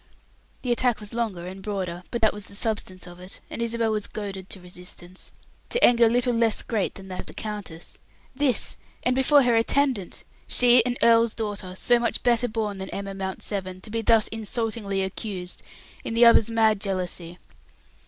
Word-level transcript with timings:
The 0.63 0.71
attack 0.71 0.99
was 0.99 1.13
longer 1.13 1.45
and 1.45 1.61
broader, 1.61 2.01
but 2.09 2.23
that 2.23 2.33
was 2.33 2.47
the 2.47 2.55
substance 2.55 3.05
of 3.05 3.19
it, 3.19 3.39
and 3.51 3.61
Isabel 3.61 3.91
was 3.91 4.07
goaded 4.07 4.49
to 4.49 4.59
resistance, 4.59 5.31
to 5.69 5.83
anger 5.83 6.09
little 6.09 6.33
less 6.33 6.63
great 6.63 6.95
than 6.95 7.07
that 7.09 7.19
of 7.19 7.25
the 7.27 7.35
countess. 7.35 7.99
This! 8.35 8.77
and 9.03 9.15
before 9.15 9.43
her 9.43 9.55
attendant! 9.55 10.23
She, 10.47 10.83
an 10.87 10.97
earl's 11.03 11.35
daughter, 11.35 11.75
so 11.75 11.99
much 11.99 12.23
better 12.23 12.47
born 12.47 12.79
than 12.79 12.89
Emma 12.89 13.13
Mount 13.13 13.43
Severn, 13.43 13.79
to 13.81 13.91
be 13.91 14.01
thus 14.01 14.27
insultingly 14.29 15.03
accused 15.03 15.61
in 16.03 16.15
the 16.15 16.25
other's 16.25 16.49
mad 16.49 16.81
jealousy. 16.81 17.37